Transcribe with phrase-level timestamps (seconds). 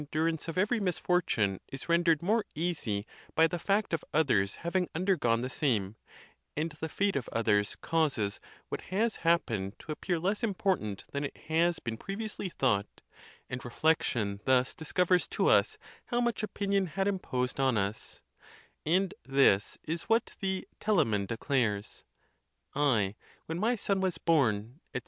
[0.09, 3.05] durance of every misfortune is rendered more easy
[3.35, 5.95] by the fact of others having undergone the same,
[6.57, 11.37] and the fate of others causes what has happened to appear less important than it
[11.47, 13.03] has been previously thought,
[13.47, 18.21] and reflection thus discovers to us how much opinion had imposed on us,
[18.83, 22.05] And this is what the Telamon declares,
[22.73, 23.13] "I,
[23.45, 24.99] when my son was born," etc.